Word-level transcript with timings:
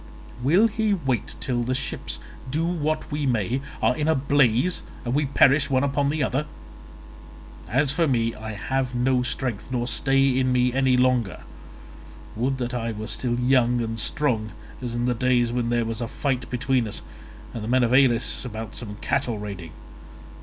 Will 0.41 0.65
he 0.67 0.95
wait 0.95 1.35
till 1.39 1.61
the 1.61 1.75
ships, 1.75 2.19
do 2.49 2.65
what 2.65 3.11
we 3.11 3.27
may, 3.27 3.61
are 3.83 3.95
in 3.95 4.07
a 4.07 4.15
blaze, 4.15 4.81
and 5.05 5.13
we 5.13 5.27
perish 5.27 5.69
one 5.69 5.83
upon 5.83 6.09
the 6.09 6.23
other? 6.23 6.47
As 7.69 7.91
for 7.91 8.07
me, 8.07 8.33
I 8.33 8.53
have 8.53 8.95
no 8.95 9.21
strength 9.21 9.67
nor 9.69 9.87
stay 9.87 10.39
in 10.39 10.51
me 10.51 10.73
any 10.73 10.97
longer; 10.97 11.41
would 12.35 12.57
that 12.57 12.73
I 12.73 12.91
were 12.91 13.05
still 13.05 13.39
young 13.39 13.79
and 13.79 13.99
strong 13.99 14.53
as 14.81 14.95
in 14.95 15.05
the 15.05 15.13
days 15.13 15.51
when 15.51 15.69
there 15.69 15.85
was 15.85 16.01
a 16.01 16.07
fight 16.07 16.49
between 16.49 16.87
us 16.87 17.03
and 17.53 17.63
the 17.63 17.67
men 17.67 17.83
of 17.83 17.93
Elis 17.93 18.43
about 18.43 18.75
some 18.75 18.95
cattle 19.01 19.37
raiding. 19.37 19.71